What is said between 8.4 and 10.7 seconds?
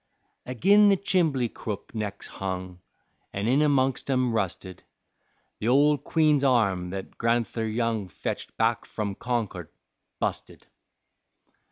back from Concord busted.